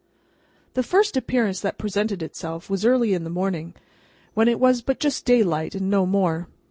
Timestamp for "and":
5.75-5.91